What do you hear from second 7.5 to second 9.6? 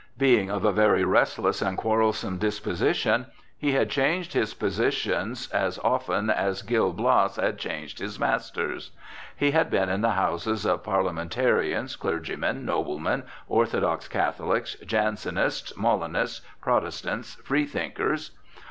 changed his masters. He